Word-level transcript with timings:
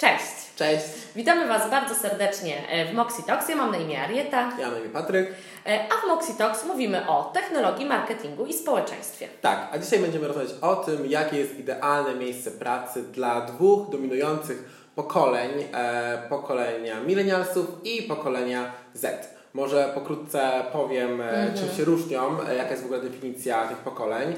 Cześć! 0.00 0.54
Cześć! 0.56 0.84
Witamy 1.16 1.48
Was 1.48 1.70
bardzo 1.70 1.94
serdecznie 1.94 2.68
e, 2.68 2.92
w 2.92 2.94
Moxie 2.94 3.24
Talks. 3.24 3.48
Ja 3.48 3.56
mam 3.56 3.70
na 3.70 3.78
imię 3.78 4.02
Arieta. 4.02 4.52
Ja 4.58 4.66
mam 4.66 4.74
na 4.74 4.80
imię 4.80 4.88
Patryk. 4.88 5.34
E, 5.66 5.84
a 5.92 6.06
w 6.06 6.08
Moxie 6.08 6.34
Talks 6.34 6.64
mówimy 6.64 7.08
o 7.08 7.30
technologii, 7.34 7.86
marketingu 7.86 8.46
i 8.46 8.52
społeczeństwie. 8.52 9.28
Tak, 9.40 9.68
a 9.72 9.78
dzisiaj 9.78 9.98
będziemy 9.98 10.28
rozmawiać 10.28 10.52
o 10.60 10.76
tym, 10.76 11.06
jakie 11.06 11.38
jest 11.38 11.58
idealne 11.58 12.14
miejsce 12.14 12.50
pracy 12.50 13.02
dla 13.02 13.40
dwóch 13.40 13.90
dominujących 13.90 14.64
pokoleń, 14.94 15.50
e, 15.72 16.22
pokolenia 16.28 17.00
milenialsów 17.00 17.66
i 17.84 18.02
pokolenia 18.02 18.72
Z. 18.94 19.34
Może 19.54 19.90
pokrótce 19.94 20.50
powiem, 20.72 21.20
mm 21.20 21.54
-hmm. 21.54 21.58
czym 21.58 21.76
się 21.76 21.84
różnią, 21.84 22.36
jaka 22.56 22.70
jest 22.70 22.82
w 22.82 22.86
ogóle 22.86 23.00
definicja 23.00 23.68
tych 23.68 23.78
pokoleń. 23.78 24.34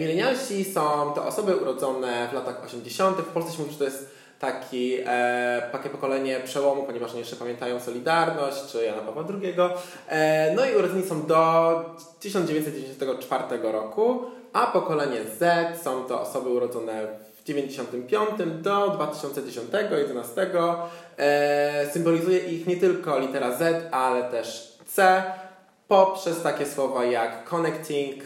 Milenialsi 0.00 0.64
są 0.64 1.12
to 1.14 1.26
osoby 1.26 1.56
urodzone 1.56 2.28
w 2.30 2.34
latach 2.34 2.64
80. 2.64 3.16
W 3.16 3.24
Polsce 3.24 3.52
się 3.52 3.58
mówi, 3.58 3.72
że 3.72 3.78
to 3.78 3.84
jest 3.84 4.13
taki, 4.40 4.96
e, 5.06 5.68
takie 5.72 5.90
pokolenie 5.90 6.40
przełomu, 6.40 6.82
ponieważ 6.82 7.10
oni 7.10 7.18
jeszcze 7.18 7.36
pamiętają 7.36 7.80
Solidarność 7.80 8.72
czy 8.72 8.84
Jana 8.84 9.02
Pawła 9.02 9.24
II. 9.42 9.54
E, 10.08 10.54
no 10.54 10.66
i 10.66 10.76
urodzeni 10.76 11.02
są 11.02 11.26
do 11.26 11.84
1994 12.20 13.44
roku, 13.62 14.22
a 14.52 14.66
pokolenie 14.66 15.20
Z 15.38 15.82
są 15.82 16.04
to 16.04 16.20
osoby 16.20 16.48
urodzone 16.48 17.06
w 17.40 17.44
95 17.44 18.30
do 18.62 18.88
2010-2011. 18.88 20.76
E, 21.18 21.90
symbolizuje 21.92 22.38
ich 22.38 22.66
nie 22.66 22.76
tylko 22.76 23.18
litera 23.18 23.56
Z, 23.56 23.88
ale 23.92 24.22
też 24.22 24.78
C 24.86 25.22
poprzez 25.88 26.42
takie 26.42 26.66
słowa 26.66 27.04
jak 27.04 27.48
connecting, 27.48 28.22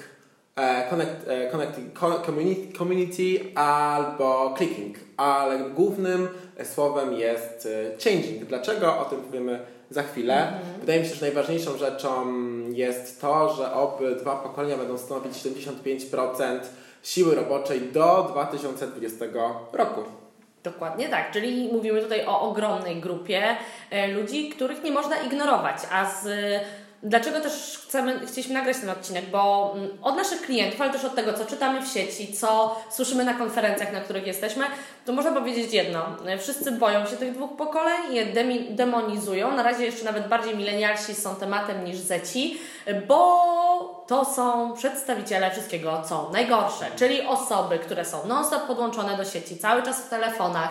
connect, 0.90 1.28
e, 1.28 1.50
connecting 1.50 1.98
community, 2.26 2.78
community 2.78 3.52
albo 3.54 4.54
clicking, 4.58 4.96
ale 5.16 5.58
głównym 5.58 6.28
słowem 6.64 7.12
jest 7.12 7.66
e, 7.66 7.98
changing. 8.04 8.44
Dlaczego? 8.44 8.98
O 8.98 9.04
tym 9.04 9.20
powiemy 9.20 9.60
za 9.90 10.02
chwilę. 10.02 10.34
-hmm. 10.34 10.80
Wydaje 10.80 11.00
mi 11.00 11.06
się, 11.06 11.14
że 11.14 11.26
najważniejszą 11.26 11.76
rzeczą 11.76 12.26
jest 12.68 13.20
to, 13.20 13.54
że 13.54 13.72
obydwa 13.72 14.36
pokolenia 14.36 14.76
będą 14.76 14.98
stanowić 14.98 15.32
75% 15.32 16.60
siły 17.02 17.34
roboczej 17.34 17.80
do 17.80 18.28
2020 18.32 19.24
roku. 19.72 20.00
Dokładnie 20.62 21.08
tak, 21.08 21.30
czyli 21.30 21.68
mówimy 21.72 22.02
tutaj 22.02 22.26
o 22.26 22.40
ogromnej 22.40 23.00
grupie 23.00 23.56
e, 23.90 24.08
ludzi, 24.08 24.48
których 24.48 24.84
nie 24.84 24.90
można 24.90 25.16
ignorować, 25.16 25.76
a 25.92 26.10
z 26.10 26.26
Dlaczego 27.02 27.40
też 27.40 27.80
chcemy, 27.86 28.26
chcieliśmy 28.26 28.54
nagrać 28.54 28.76
ten 28.76 28.90
odcinek? 28.90 29.30
Bo 29.30 29.72
mm, 29.76 29.90
od 30.02 30.16
naszych 30.16 30.42
klientów, 30.42 30.80
ale 30.80 30.92
też 30.92 31.04
od 31.04 31.14
tego, 31.14 31.32
co 31.32 31.44
czytamy 31.44 31.82
w 31.82 31.88
sieci, 31.88 32.32
co 32.32 32.80
słyszymy 32.90 33.24
na 33.24 33.34
konferencjach, 33.34 33.92
na 33.92 34.00
których 34.00 34.26
jesteśmy, 34.26 34.64
to 35.06 35.12
można 35.12 35.32
powiedzieć 35.32 35.72
jedno. 35.72 36.02
Wszyscy 36.40 36.72
boją 36.72 37.06
się 37.06 37.16
tych 37.16 37.32
dwóch 37.34 37.56
pokoleń 37.56 38.14
je 38.14 38.26
demonizują. 38.70 39.56
Na 39.56 39.62
razie 39.62 39.84
jeszcze 39.84 40.04
nawet 40.04 40.28
bardziej 40.28 40.56
milenialsi 40.56 41.14
są 41.14 41.36
tematem 41.36 41.84
niż 41.84 41.96
zeci, 41.96 42.60
bo 43.08 44.04
to 44.06 44.24
są 44.24 44.72
przedstawiciele 44.72 45.50
wszystkiego, 45.50 46.02
co 46.08 46.30
najgorsze, 46.32 46.86
czyli 46.96 47.22
osoby, 47.22 47.78
które 47.78 48.04
są 48.04 48.26
non-stop 48.26 48.66
podłączone 48.66 49.16
do 49.16 49.24
sieci, 49.24 49.58
cały 49.58 49.82
czas 49.82 50.00
w 50.00 50.08
telefonach, 50.08 50.70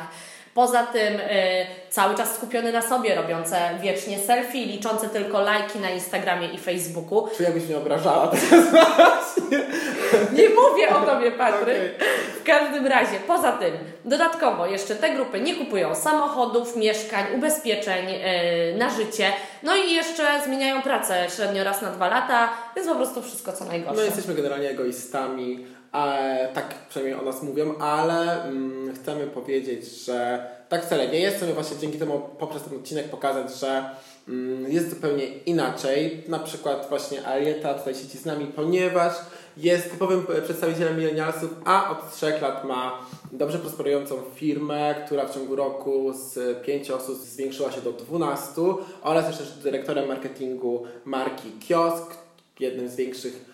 Poza 0.57 0.83
tym 0.83 1.13
y, 1.13 1.65
cały 1.89 2.15
czas 2.15 2.35
skupiony 2.35 2.71
na 2.71 2.81
sobie, 2.81 3.15
robiące 3.15 3.57
wiecznie 3.81 4.19
selfie, 4.19 4.65
liczące 4.65 5.09
tylko 5.09 5.41
lajki 5.41 5.79
na 5.79 5.89
Instagramie 5.89 6.47
i 6.47 6.57
Facebooku. 6.57 7.27
Czy 7.37 7.43
jakbyś 7.43 7.63
mnie 7.63 7.77
obrażała 7.77 8.27
teraz 8.27 9.35
Nie 10.37 10.49
mówię 10.49 10.89
o 10.89 11.05
Tobie, 11.05 11.31
Patryk. 11.31 11.95
Okay. 11.95 12.07
W 12.39 12.43
każdym 12.43 12.87
razie, 12.87 13.19
poza 13.27 13.51
tym, 13.51 13.71
dodatkowo 14.05 14.67
jeszcze 14.67 14.95
te 14.95 15.09
grupy 15.15 15.41
nie 15.41 15.55
kupują 15.55 15.95
samochodów, 15.95 16.75
mieszkań, 16.75 17.25
ubezpieczeń 17.35 18.05
y, 18.09 18.77
na 18.77 18.89
życie, 18.89 19.33
no 19.63 19.75
i 19.75 19.93
jeszcze 19.93 20.23
zmieniają 20.45 20.81
pracę 20.81 21.25
średnio 21.35 21.63
raz 21.63 21.81
na 21.81 21.91
dwa 21.91 22.07
lata, 22.07 22.49
więc 22.75 22.87
po 22.87 22.95
prostu 22.95 23.21
wszystko 23.21 23.53
co 23.53 23.65
najgorsze. 23.65 23.95
No 23.97 24.05
jesteśmy 24.05 24.33
generalnie 24.33 24.69
egoistami 24.69 25.65
E, 25.93 26.49
tak 26.53 26.75
przynajmniej 26.89 27.19
o 27.19 27.25
nas 27.25 27.43
mówią, 27.43 27.77
ale 27.79 28.43
mm, 28.43 28.95
chcemy 28.95 29.27
powiedzieć, 29.27 29.85
że 29.85 30.47
tak 30.69 30.85
wcale 30.85 31.07
nie 31.07 31.19
jest. 31.19 31.37
Chcemy 31.37 31.53
właśnie 31.53 31.77
dzięki 31.77 31.97
temu 31.97 32.21
poprzez 32.39 32.63
ten 32.63 32.77
odcinek 32.77 33.09
pokazać, 33.09 33.55
że 33.55 33.89
mm, 34.27 34.71
jest 34.71 34.89
zupełnie 34.89 35.27
inaczej. 35.27 36.23
Na 36.27 36.39
przykład 36.39 36.85
właśnie 36.89 37.27
Arieta 37.27 37.73
tutaj 37.73 37.95
siedzi 37.95 38.17
z 38.17 38.25
nami, 38.25 38.45
ponieważ 38.45 39.13
jest 39.57 39.91
typowym 39.91 40.25
przedstawicielem 40.43 40.97
milenialsów, 40.97 41.49
a 41.65 41.89
od 41.89 42.15
trzech 42.15 42.41
lat 42.41 42.65
ma 42.65 42.99
dobrze 43.31 43.59
prosperującą 43.59 44.15
firmę, 44.35 44.95
która 45.05 45.25
w 45.25 45.33
ciągu 45.33 45.55
roku 45.55 46.13
z 46.13 46.61
5 46.65 46.91
osób 46.91 47.17
zwiększyła 47.17 47.71
się 47.71 47.81
do 47.81 47.91
12 47.91 48.61
oraz 49.01 49.37
też 49.37 49.51
dyrektorem 49.51 50.07
marketingu 50.07 50.83
marki 51.05 51.51
Kiosk, 51.67 52.17
jednym 52.59 52.89
z 52.89 52.95
większych 52.95 53.45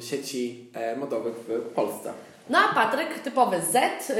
sieci 0.00 0.70
e, 0.74 0.96
modowych 0.96 1.34
w 1.34 1.74
Polsce. 1.74 2.12
No 2.50 2.58
a 2.58 2.74
Patryk, 2.74 3.18
typowy 3.18 3.60
Z, 3.60 4.08
yy, 4.08 4.16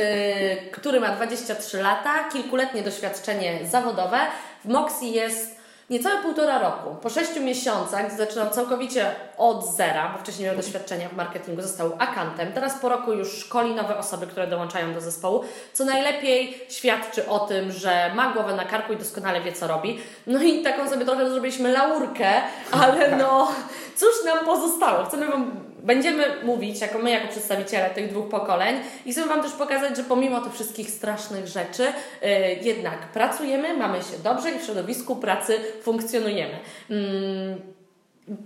który 0.71 1.00
ma 1.00 1.09
23 1.09 1.83
lata, 1.83 2.28
kilkuletnie 2.33 2.83
doświadczenie 2.83 3.59
zawodowe. 3.71 4.19
W 4.65 4.69
Moxie 4.69 5.09
jest 5.09 5.62
niecałe 5.91 6.22
półtora 6.22 6.59
roku. 6.59 6.97
Po 7.03 7.11
sześciu 7.11 7.41
miesiącach 7.41 8.16
zaczynał 8.16 8.50
całkowicie 8.50 9.15
od 9.38 9.77
zera, 9.77 10.09
bo 10.12 10.19
wcześniej 10.19 10.47
miał 10.47 10.56
doświadczenia 10.56 11.09
w 11.09 11.16
marketingu, 11.16 11.62
został 11.62 11.93
akantem. 11.99 12.53
Teraz 12.53 12.78
po 12.78 12.88
roku 12.88 13.12
już 13.12 13.38
szkoli 13.38 13.75
nowe 13.75 13.99
osoby, 13.99 14.27
które 14.27 14.47
dołączają 14.47 14.94
do 14.94 15.00
zespołu, 15.00 15.44
co 15.72 15.84
najlepiej 15.84 16.66
świadczy 16.69 17.28
o 17.28 17.38
tym, 17.38 17.72
że 17.72 18.11
ma 18.15 18.32
głowę 18.32 18.55
na 18.55 18.65
karku 18.65 18.93
i 18.93 18.97
doskonale 18.97 19.41
wie, 19.41 19.53
co 19.53 19.66
robi. 19.66 19.99
No 20.27 20.43
i 20.43 20.62
taką 20.62 20.91
sobie 20.91 21.05
trochę 21.05 21.31
zrobiliśmy 21.31 21.72
laurkę, 21.72 22.31
ale 22.71 23.16
no 23.16 23.53
cóż 23.97 24.25
nam 24.25 24.44
pozostało? 24.44 25.05
Chcemy 25.05 25.27
Wam 25.27 25.72
będziemy 25.82 26.25
mówić, 26.43 26.81
jako 26.81 26.98
my, 26.98 27.10
jako 27.10 27.28
przedstawiciele 27.28 27.91
tych 27.91 28.10
dwóch 28.10 28.28
pokoleń 28.28 28.76
i 29.06 29.12
chcemy 29.12 29.28
Wam 29.28 29.43
też 29.43 29.53
pokazać, 29.53 29.97
że 29.97 30.03
pomimo 30.04 30.41
tych 30.41 30.54
wszystkich 30.54 30.91
strasznych 30.91 31.47
rzeczy, 31.47 31.82
yy, 32.22 32.28
jednak 32.62 32.98
pracujemy, 32.98 33.76
mamy 33.76 33.98
się 33.98 34.19
dobrze 34.25 34.50
i 34.50 34.59
w 34.59 34.65
środowisku 34.65 35.16
pracy 35.16 35.59
funkcjonujemy. 35.82 36.59
Yy. 36.88 36.97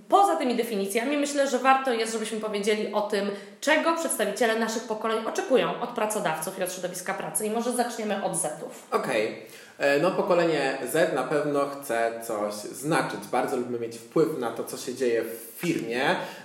Poza 0.08 0.36
tymi 0.36 0.54
definicjami 0.54 1.16
myślę, 1.16 1.48
że 1.48 1.58
warto 1.58 1.92
jest, 1.92 2.12
żebyśmy 2.12 2.40
powiedzieli 2.40 2.92
o 2.92 3.00
tym, 3.00 3.30
czego 3.60 3.96
przedstawiciele 3.96 4.58
naszych 4.58 4.82
pokoleń 4.82 5.26
oczekują 5.26 5.80
od 5.80 5.90
pracodawców 5.90 6.58
i 6.58 6.62
od 6.62 6.72
środowiska 6.72 7.14
pracy. 7.14 7.46
I 7.46 7.50
może 7.50 7.72
zaczniemy 7.72 8.24
od 8.24 8.36
Zetów. 8.36 8.86
Okej. 8.90 9.26
Okay. 9.26 9.65
E, 9.78 10.00
no, 10.00 10.10
pokolenie 10.10 10.78
Z 10.92 11.14
na 11.14 11.22
pewno 11.22 11.66
chce 11.66 12.12
coś 12.26 12.54
znaczyć. 12.54 13.20
Bardzo 13.32 13.56
lubimy 13.56 13.78
mieć 13.78 13.96
wpływ 13.96 14.38
na 14.38 14.50
to, 14.50 14.64
co 14.64 14.76
się 14.76 14.94
dzieje 14.94 15.22
w 15.24 15.58
firmie, 15.58 16.02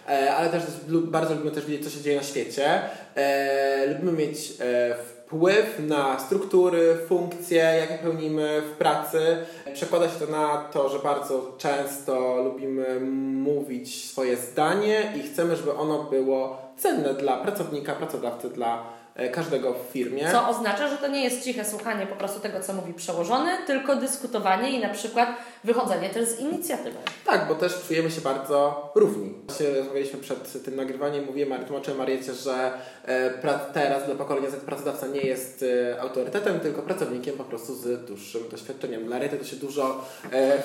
e, 0.09 0.36
ale 0.36 0.50
też 0.50 0.64
bardzo 0.88 1.34
lubimy 1.34 1.52
też 1.52 1.66
wiedzieć, 1.66 1.86
co 1.86 1.97
się 1.97 2.02
dzieje 2.03 2.18
na 2.18 2.24
świecie. 2.24 2.81
E, 3.16 3.88
lubimy 3.88 4.12
mieć 4.12 4.53
wpływ 5.31 5.80
na 5.80 6.20
struktury, 6.20 6.97
funkcje, 7.08 7.58
jakie 7.58 7.97
pełnimy 8.03 8.62
w 8.62 8.78
pracy. 8.78 9.38
Przekłada 9.74 10.09
się 10.09 10.20
to 10.25 10.31
na 10.31 10.58
to, 10.58 10.90
że 10.90 11.00
bardzo 11.00 11.56
często 11.58 12.41
lubimy 12.44 13.00
mówić 13.34 14.06
swoje 14.12 14.38
zdanie 14.38 15.14
i 15.20 15.24
chcemy, 15.24 15.56
żeby 15.56 15.74
ono 15.74 16.03
było 16.03 16.58
cenne 16.78 17.14
dla 17.14 17.38
pracownika, 17.38 17.96
pracodawcy, 17.96 18.50
dla 18.50 18.84
każdego 19.32 19.74
w 19.74 19.92
firmie. 19.92 20.32
Co 20.32 20.48
oznacza, 20.48 20.88
że 20.88 20.98
to 20.98 21.08
nie 21.08 21.24
jest 21.24 21.44
ciche 21.44 21.66
słuchanie 21.66 22.08
po 22.08 22.16
prostu 22.16 22.40
tego, 22.40 22.60
co 22.60 22.74
mówi 22.74 22.94
przełożony, 22.94 23.52
tylko 23.68 23.96
dyskutowanie 23.96 24.72
i 24.72 24.80
na 24.80 24.90
przykład 24.90 25.30
wychodzenie 25.64 26.10
też 26.10 26.30
z 26.30 26.40
inicjatywy. 26.40 26.98
Tak, 27.26 27.48
bo 27.48 27.56
też 27.56 27.84
czujemy 27.88 28.12
się 28.12 28.22
bardzo 28.22 28.92
równi. 28.96 29.34
Rozmawialiśmy 29.78 30.20
przed 30.20 30.64
tym 30.66 30.76
nagrywaniem, 30.76 31.26
mówiłem, 31.26 31.66
tłumaczyłem 31.66 31.98
Mariecie, 31.98 32.34
że 32.34 32.72
e, 33.06 33.30
teraz 33.74 34.06
dla 34.06 34.16
pokolenia 34.16 34.50
Z 34.50 34.56
pracodawca 34.56 35.08
nie 35.08 35.22
jest 35.22 35.66
e, 35.92 36.02
autorytetem, 36.02 36.60
tylko 36.60 36.82
pracownikiem 36.82 37.38
po 37.38 37.44
prostu 37.44 37.76
z 37.76 38.06
dłuższym 38.06 38.41
doświadczeniem. 38.52 39.06
Dla 39.06 39.16
Mariety 39.16 39.38
to 39.38 39.46
się 39.46 39.56
dużo... 39.56 40.06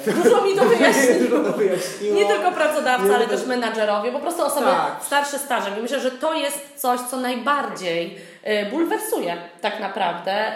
Dużo 0.22 0.44
mi 0.44 0.54
to 0.56 0.64
wyjaśniło. 0.76 1.44
to 1.44 1.52
wyjaśniło. 1.52 2.14
Nie 2.16 2.26
tylko 2.26 2.52
pracodawca, 2.52 3.08
nie 3.08 3.14
ale 3.14 3.26
też 3.26 3.46
menadżerowie, 3.46 4.12
po 4.12 4.20
prostu 4.20 4.42
osoby 4.42 4.66
tak. 4.66 5.04
starsze 5.06 5.38
staże. 5.38 5.78
I 5.78 5.82
myślę, 5.82 6.00
że 6.00 6.10
to 6.10 6.34
jest 6.34 6.58
coś, 6.76 7.00
co 7.00 7.16
najbardziej 7.16 8.18
bulwersuje 8.70 9.36
tak 9.60 9.80
naprawdę 9.80 10.52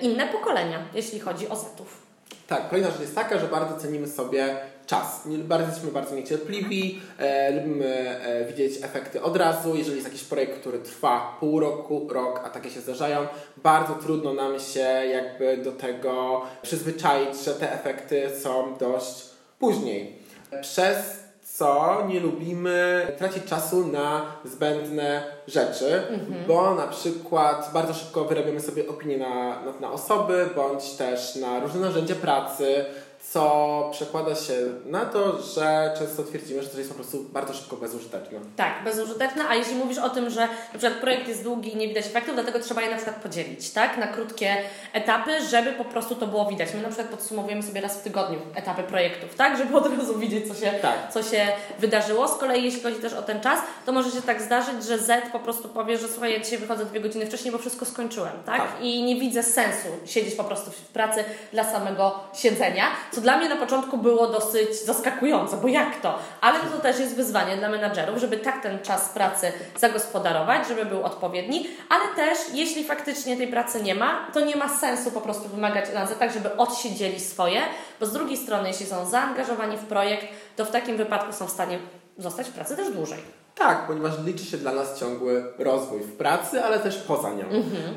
inne 0.00 0.26
pokolenia, 0.26 0.78
jeśli 0.94 1.20
chodzi 1.20 1.48
o 1.48 1.56
Zetów. 1.56 2.05
Tak, 2.46 2.68
kolejna 2.68 2.90
rzecz 2.90 3.00
jest 3.00 3.14
taka, 3.14 3.38
że 3.38 3.46
bardzo 3.46 3.76
cenimy 3.76 4.08
sobie 4.08 4.56
czas. 4.86 5.22
Bardzo 5.26 5.66
jesteśmy 5.66 5.92
bardzo 5.92 6.14
niecierpliwi, 6.14 7.00
e, 7.18 7.50
lubimy 7.50 8.20
e, 8.20 8.44
widzieć 8.44 8.84
efekty 8.84 9.22
od 9.22 9.36
razu. 9.36 9.76
Jeżeli 9.76 9.96
jest 9.96 10.08
jakiś 10.08 10.24
projekt, 10.24 10.60
który 10.60 10.78
trwa 10.78 11.36
pół 11.40 11.60
roku, 11.60 12.08
rok, 12.10 12.40
a 12.44 12.50
takie 12.50 12.70
się 12.70 12.80
zdarzają, 12.80 13.26
bardzo 13.56 13.94
trudno 13.94 14.34
nam 14.34 14.60
się 14.60 14.80
jakby 15.10 15.56
do 15.56 15.72
tego 15.72 16.42
przyzwyczaić, 16.62 17.44
że 17.44 17.54
te 17.54 17.72
efekty 17.72 18.30
są 18.42 18.76
dość 18.80 19.24
później. 19.58 20.18
Przez 20.60 21.25
co? 21.58 22.04
Nie 22.08 22.20
lubimy 22.20 23.06
tracić 23.18 23.44
czasu 23.44 23.86
na 23.86 24.26
zbędne 24.44 25.22
rzeczy, 25.46 26.02
bo 26.48 26.74
na 26.74 26.86
przykład 26.86 27.70
bardzo 27.74 27.94
szybko 27.94 28.24
wyrabiamy 28.24 28.60
sobie 28.60 28.88
opinie 28.88 29.18
na, 29.18 29.62
na, 29.62 29.72
na 29.80 29.92
osoby, 29.92 30.48
bądź 30.56 30.90
też 30.92 31.36
na 31.36 31.60
różne 31.60 31.80
narzędzia 31.80 32.14
pracy, 32.14 32.84
co 33.32 33.88
przekłada 33.92 34.34
się 34.34 34.54
na 34.84 35.06
to, 35.06 35.42
że 35.42 35.94
często 35.98 36.22
twierdzimy, 36.24 36.62
że 36.62 36.68
to 36.68 36.78
jest 36.78 36.90
po 36.90 36.94
prostu 36.96 37.24
bardzo 37.24 37.54
szybko 37.54 37.76
bezużyteczne. 37.76 38.38
Tak, 38.56 38.84
bezużyteczne, 38.84 39.48
a 39.48 39.54
jeśli 39.54 39.74
mówisz 39.74 39.98
o 39.98 40.10
tym, 40.10 40.30
że 40.30 40.40
na 40.72 40.78
przykład 40.78 40.92
projekt 41.00 41.28
jest 41.28 41.42
długi 41.42 41.72
i 41.72 41.76
nie 41.76 41.88
widać 41.88 42.06
efektów, 42.06 42.34
dlatego 42.34 42.58
trzeba 42.60 42.82
je 42.82 42.90
na 42.90 42.96
przykład 42.96 43.16
podzielić, 43.16 43.70
tak, 43.70 43.98
na 43.98 44.06
krótkie 44.06 44.56
etapy, 44.92 45.30
żeby 45.50 45.72
po 45.72 45.84
prostu 45.84 46.14
to 46.14 46.26
było 46.26 46.46
widać. 46.46 46.74
My 46.74 46.82
na 46.82 46.88
przykład 46.88 47.08
podsumowujemy 47.08 47.62
sobie 47.62 47.80
raz 47.80 47.96
w 47.96 48.02
tygodniu 48.02 48.38
etapy 48.54 48.82
projektów, 48.82 49.34
tak, 49.34 49.58
żeby 49.58 49.76
od 49.76 49.98
razu 49.98 50.18
widzieć, 50.18 50.48
co 50.48 50.54
się, 50.54 50.70
Tak. 50.82 51.12
co 51.12 51.22
się 51.22 51.46
wydarzyło. 51.78 52.28
Z 52.28 52.36
kolei 52.38 52.64
jeśli 52.64 52.82
chodzi 52.82 52.96
też 52.96 53.12
o 53.12 53.22
ten 53.22 53.40
czas, 53.40 53.60
to 53.86 53.92
może 53.92 54.10
się 54.10 54.22
tak 54.22 54.42
zdarzyć, 54.42 54.84
że 54.84 54.98
Z 54.98 55.30
po 55.32 55.38
prostu 55.38 55.68
powie, 55.68 55.98
że 55.98 56.08
słuchaj, 56.08 56.32
ja 56.32 56.40
dzisiaj 56.40 56.58
wychodzę 56.58 56.84
dwie 56.84 57.00
godziny 57.00 57.26
wcześniej, 57.26 57.52
bo 57.52 57.58
wszystko 57.58 57.84
skończyłem, 57.84 58.32
tak? 58.46 58.56
Tak. 58.58 58.68
I 58.80 59.02
nie 59.02 59.20
widzę 59.20 59.42
sensu 59.42 59.88
siedzieć 60.06 60.34
po 60.34 60.44
prostu 60.44 60.70
w 60.70 60.76
pracy 60.80 61.24
dla 61.52 61.64
samego 61.64 62.20
siedzenia, 62.34 62.84
co 63.16 63.22
dla 63.22 63.36
mnie 63.36 63.48
na 63.48 63.56
początku 63.56 63.98
było 63.98 64.26
dosyć 64.26 64.74
zaskakujące, 64.84 65.56
bo 65.56 65.68
jak 65.68 66.00
to? 66.00 66.18
Ale 66.40 66.58
to 66.60 66.78
też 66.78 66.98
jest 66.98 67.16
wyzwanie 67.16 67.56
dla 67.56 67.68
menadżerów, 67.68 68.18
żeby 68.18 68.36
tak 68.36 68.62
ten 68.62 68.78
czas 68.82 69.08
pracy 69.08 69.52
zagospodarować, 69.76 70.68
żeby 70.68 70.84
był 70.84 71.02
odpowiedni, 71.02 71.68
ale 71.88 72.04
też 72.16 72.38
jeśli 72.52 72.84
faktycznie 72.84 73.36
tej 73.36 73.48
pracy 73.48 73.82
nie 73.82 73.94
ma, 73.94 74.26
to 74.34 74.40
nie 74.40 74.56
ma 74.56 74.68
sensu 74.68 75.10
po 75.10 75.20
prostu 75.20 75.48
wymagać 75.48 75.84
na 75.94 76.06
tak, 76.06 76.32
żeby 76.32 76.56
odsiedzieli 76.56 77.20
swoje, 77.20 77.60
bo 78.00 78.06
z 78.06 78.12
drugiej 78.12 78.36
strony, 78.36 78.68
jeśli 78.68 78.86
są 78.86 79.06
zaangażowani 79.06 79.76
w 79.76 79.84
projekt, 79.84 80.26
to 80.56 80.64
w 80.64 80.70
takim 80.70 80.96
wypadku 80.96 81.32
są 81.32 81.46
w 81.46 81.50
stanie 81.50 81.78
zostać 82.18 82.48
w 82.48 82.52
pracy 82.52 82.76
też 82.76 82.90
dłużej. 82.90 83.45
Tak, 83.58 83.86
ponieważ 83.86 84.12
liczy 84.24 84.44
się 84.44 84.56
dla 84.56 84.72
nas 84.72 85.00
ciągły 85.00 85.44
rozwój 85.58 86.00
w 86.00 86.12
pracy, 86.12 86.64
ale 86.64 86.78
też 86.78 86.96
poza 86.96 87.30
nią. 87.34 87.44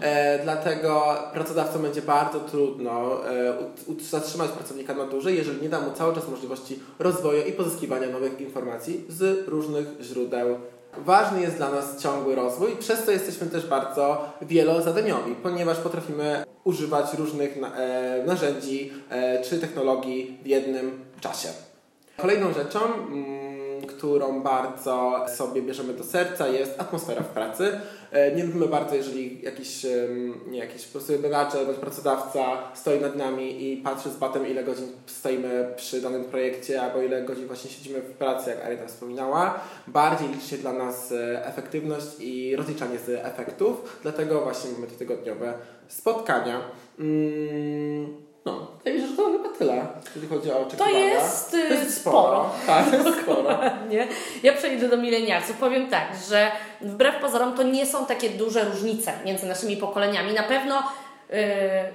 E, 0.02 0.40
dlatego 0.44 1.16
pracodawcom 1.34 1.82
będzie 1.82 2.02
bardzo 2.02 2.40
trudno 2.40 3.26
e, 3.30 3.54
zatrzymać 4.02 4.52
pracownika 4.52 4.94
na 4.94 5.06
dłużej, 5.06 5.38
jeżeli 5.38 5.62
nie 5.62 5.70
da 5.70 5.82
mu 5.82 5.92
cały 5.92 6.16
czas 6.16 6.30
możliwości 6.30 6.80
rozwoju 7.00 7.48
i 7.48 7.52
pozyskiwania 7.52 8.10
nowych 8.10 8.42
informacji 8.42 9.06
z 9.10 9.48
różnych 9.48 9.88
źródeł. 10.02 10.58
Ważny 10.98 11.42
jest 11.42 11.58
dla 11.58 11.72
nas 11.72 12.02
ciągły 12.02 12.36
rozwój, 12.36 12.76
przez 12.80 13.04
co 13.04 13.12
jesteśmy 13.12 13.48
też 13.48 13.68
bardzo 13.68 14.34
wielozadaniowi, 14.42 15.36
ponieważ 15.36 15.78
potrafimy 15.78 16.44
używać 16.64 17.14
różnych 17.14 17.58
e, 17.58 18.24
narzędzi 18.26 18.94
e, 19.10 19.42
czy 19.42 19.60
technologii 19.60 20.38
w 20.44 20.48
jednym 20.48 21.06
czasie. 21.22 21.50
Kolejną 22.18 22.54
rzeczą, 22.54 22.80
mm, 22.86 23.39
którą 23.88 24.42
bardzo 24.42 25.26
sobie 25.38 25.62
bierzemy 25.62 25.94
do 25.94 26.04
serca, 26.04 26.48
jest 26.48 26.82
atmosfera 26.82 27.22
w 27.22 27.28
pracy. 27.28 27.80
E, 28.12 28.36
Nie 28.36 28.44
lubimy 28.44 28.68
bardzo, 28.68 28.96
jeżeli 28.96 29.42
jakiś, 29.42 29.86
nie, 30.48 30.60
jakiś 30.60 30.86
po 30.86 30.92
prostu 30.92 31.14
menadżer 31.20 31.66
bądź 31.66 31.78
pracodawca 31.78 32.42
stoi 32.74 33.00
nad 33.02 33.16
nami 33.16 33.64
i 33.74 33.78
patrzy 33.78 34.10
z 34.10 34.18
batem, 34.18 34.48
ile 34.48 34.64
godzin 34.64 34.88
stoimy 35.06 35.74
przy 35.76 36.02
danym 36.02 36.26
projekcie, 36.26 36.82
albo 36.82 37.02
ile 37.02 37.22
godzin 37.22 37.48
właśnie 37.48 37.70
siedzimy 37.70 38.02
w 38.02 38.12
pracy, 38.14 38.50
jak 38.50 38.66
Arina 38.66 38.86
wspominała. 38.88 39.60
Bardziej 39.88 40.28
liczy 40.30 40.48
się 40.48 40.58
dla 40.58 40.74
nas 40.74 41.12
e, 41.12 41.46
efektywność 41.46 42.08
i 42.20 42.56
rozliczanie 42.56 42.98
z 43.00 43.10
efektów, 43.10 44.00
dlatego 44.02 44.42
właśnie 44.42 44.72
mamy 44.72 44.88
te 44.88 44.96
tygodniowe 44.96 45.54
spotkania. 45.88 46.62
Mm, 47.00 48.29
no, 48.46 48.68
wydaje 48.78 48.96
mi 48.96 49.02
się, 49.04 49.08
że 49.12 49.18
to 49.18 49.32
chyba 49.32 49.50
tyle, 49.58 49.88
jeżeli 50.06 50.28
chodzi 50.28 50.52
o 50.52 50.60
oczekiwania. 50.60 51.00
jest, 51.00 51.54
y, 51.54 51.68
To 51.68 51.74
jest 51.74 51.98
sporo. 52.02 52.18
sporo. 52.18 52.50
Tak, 52.68 52.90
to 52.90 52.96
jest 53.10 53.22
sporo. 53.24 53.42
Dokładnie. 53.44 54.08
Ja 54.44 54.54
przejdę 54.54 54.90
do 54.90 54.98
milenialsów. 54.98 55.58
Powiem 55.58 55.90
tak, 55.90 56.08
że 56.30 56.52
wbrew 56.82 57.16
pozorom 57.22 57.54
to 57.56 57.64
nie 57.64 57.86
są 57.86 58.06
takie 58.06 58.30
duże 58.30 58.66
różnice 58.66 59.14
między 59.26 59.46
naszymi 59.46 59.78
pokoleniami. 59.78 60.34
Na 60.34 60.44
pewno 60.44 60.84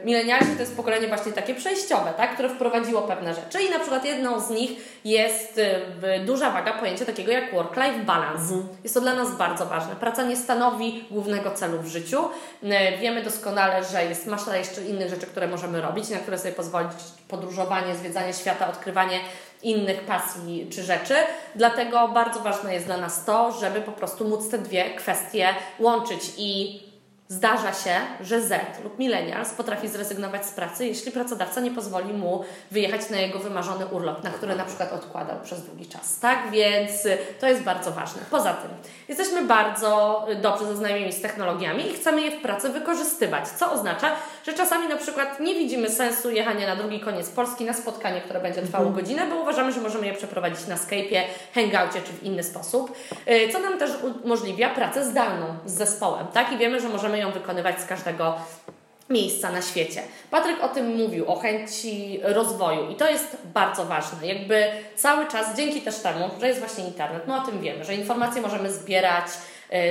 milenialsi 0.04 0.54
to 0.54 0.60
jest 0.60 0.76
pokolenie 0.76 1.08
właśnie 1.08 1.32
takie 1.32 1.54
przejściowe, 1.54 2.12
tak, 2.16 2.34
które 2.34 2.48
wprowadziło 2.48 3.02
pewne 3.02 3.34
rzeczy 3.34 3.62
i 3.62 3.70
na 3.70 3.78
przykład 3.78 4.04
jedną 4.04 4.40
z 4.40 4.50
nich 4.50 4.70
jest 5.04 5.60
yy, 6.02 6.20
duża 6.24 6.50
waga 6.50 6.72
pojęcia 6.72 7.04
takiego 7.04 7.32
jak 7.32 7.54
work-life 7.54 7.98
balance. 8.04 8.54
Jest 8.82 8.94
to 8.94 9.00
dla 9.00 9.14
nas 9.14 9.36
bardzo 9.36 9.66
ważne. 9.66 9.96
Praca 9.96 10.22
nie 10.22 10.36
stanowi 10.36 11.04
głównego 11.10 11.50
celu 11.50 11.78
w 11.78 11.86
życiu. 11.86 12.28
Yy, 12.62 12.98
wiemy 13.00 13.22
doskonale, 13.22 13.84
że 13.84 14.04
jest 14.04 14.26
masa 14.26 14.56
jeszcze 14.56 14.84
innych 14.84 15.10
rzeczy, 15.10 15.26
które 15.26 15.48
możemy 15.48 15.80
robić, 15.80 16.08
na 16.08 16.18
które 16.18 16.38
sobie 16.38 16.52
pozwolić 16.52 16.92
podróżowanie, 17.28 17.94
zwiedzanie 17.94 18.32
świata, 18.32 18.68
odkrywanie 18.68 19.20
innych 19.62 20.00
pasji 20.00 20.68
czy 20.72 20.82
rzeczy. 20.82 21.14
Dlatego 21.54 22.08
bardzo 22.08 22.40
ważne 22.40 22.74
jest 22.74 22.86
dla 22.86 22.96
nas 22.96 23.24
to, 23.24 23.52
żeby 23.52 23.80
po 23.80 23.92
prostu 23.92 24.28
móc 24.28 24.50
te 24.50 24.58
dwie 24.58 24.94
kwestie 24.94 25.48
łączyć 25.78 26.20
i 26.36 26.80
zdarza 27.28 27.72
się, 27.72 27.96
że 28.20 28.40
Z 28.40 28.84
lub 28.84 28.98
millennials 28.98 29.50
potrafi 29.50 29.88
zrezygnować 29.88 30.46
z 30.46 30.50
pracy, 30.50 30.86
jeśli 30.86 31.12
pracodawca 31.12 31.60
nie 31.60 31.70
pozwoli 31.70 32.12
mu 32.12 32.44
wyjechać 32.70 33.10
na 33.10 33.16
jego 33.16 33.38
wymarzony 33.38 33.86
urlop, 33.86 34.24
na 34.24 34.30
który 34.30 34.56
na 34.56 34.64
przykład 34.64 34.92
odkładał 34.92 35.36
przez 35.44 35.62
długi 35.62 35.86
czas. 35.86 36.18
Tak 36.18 36.50
więc 36.50 37.06
y, 37.06 37.18
to 37.40 37.48
jest 37.48 37.62
bardzo 37.62 37.90
ważne. 37.90 38.22
Poza 38.30 38.54
tym 38.54 38.70
jesteśmy 39.08 39.44
bardzo 39.44 40.24
y, 40.30 40.34
dobrze 40.34 40.66
zaznajomieni 40.66 41.12
z 41.12 41.22
technologiami 41.22 41.90
i 41.90 41.94
chcemy 41.94 42.20
je 42.22 42.30
w 42.30 42.42
pracy 42.42 42.68
wykorzystywać, 42.68 43.48
co 43.48 43.72
oznacza, 43.72 44.10
że 44.46 44.52
czasami 44.52 44.88
na 44.88 44.96
przykład 44.96 45.40
nie 45.40 45.54
widzimy 45.54 45.90
sensu 45.90 46.30
jechania 46.30 46.66
na 46.66 46.76
drugi 46.76 47.00
koniec 47.00 47.30
Polski 47.30 47.64
na 47.64 47.72
spotkanie, 47.72 48.20
które 48.20 48.40
będzie 48.40 48.62
trwało 48.62 48.90
godzinę, 48.90 49.26
bo 49.30 49.36
uważamy, 49.36 49.72
że 49.72 49.80
możemy 49.80 50.06
je 50.06 50.14
przeprowadzić 50.14 50.66
na 50.66 50.76
Skype'ie, 50.76 51.20
Hangoucie 51.54 52.02
czy 52.06 52.12
w 52.12 52.22
inny 52.22 52.42
sposób, 52.42 52.96
y, 53.28 53.52
co 53.52 53.60
nam 53.60 53.78
też 53.78 53.90
umożliwia 54.24 54.70
pracę 54.70 55.04
zdalną 55.04 55.46
z 55.66 55.72
zespołem, 55.72 56.26
tak? 56.26 56.52
I 56.52 56.56
wiemy, 56.58 56.80
że 56.80 56.88
możemy 56.88 57.13
ją 57.18 57.32
wykonywać 57.32 57.80
z 57.80 57.86
każdego 57.86 58.34
miejsca 59.10 59.52
na 59.52 59.62
świecie. 59.62 60.02
Patryk 60.30 60.62
o 60.62 60.68
tym 60.68 60.96
mówił, 60.96 61.26
o 61.30 61.38
chęci 61.38 62.20
rozwoju 62.22 62.90
i 62.90 62.94
to 62.94 63.10
jest 63.10 63.36
bardzo 63.44 63.84
ważne. 63.84 64.26
Jakby 64.26 64.66
cały 64.96 65.26
czas, 65.26 65.56
dzięki 65.56 65.80
też 65.80 65.98
temu, 65.98 66.30
że 66.40 66.48
jest 66.48 66.60
właśnie 66.60 66.84
internet, 66.84 67.22
no 67.26 67.36
o 67.36 67.40
tym 67.40 67.60
wiemy, 67.60 67.84
że 67.84 67.94
informacje 67.94 68.42
możemy 68.42 68.72
zbierać 68.72 69.26